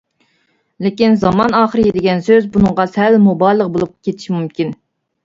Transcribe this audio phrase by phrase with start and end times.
[0.85, 4.73] لېكىن زامان ئاخىرى دېگەن سۆز بۇنىڭغا سەل مۇبالىغە بولۇپ كېتىشى مۇمكىن.